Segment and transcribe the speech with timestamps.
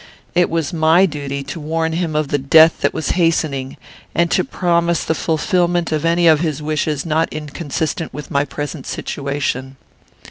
[0.33, 3.77] "It was my duty to warn him of the death that was hastening,
[4.15, 8.87] and to promise the fulfilment of any of his wishes not inconsistent with my present
[8.87, 9.75] situation.